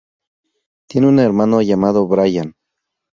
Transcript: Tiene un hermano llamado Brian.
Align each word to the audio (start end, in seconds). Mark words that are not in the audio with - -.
Tiene 0.87 1.07
un 1.09 1.19
hermano 1.19 1.61
llamado 1.61 2.07
Brian. 2.07 2.55